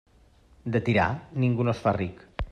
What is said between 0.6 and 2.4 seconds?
De tirar, ningú no es fa ric.